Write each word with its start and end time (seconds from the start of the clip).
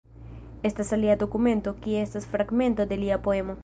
Estas 0.69 0.93
alia 0.97 1.15
dokumento, 1.25 1.77
kie 1.87 2.01
estas 2.09 2.27
fragmento 2.35 2.93
de 2.93 3.03
lia 3.05 3.25
poemo. 3.29 3.59